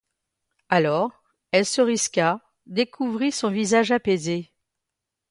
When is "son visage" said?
3.31-3.91